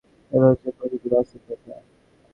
[0.31, 1.73] এইগুলোই হচ্ছে প্রকৃতির বাস্তব কথা।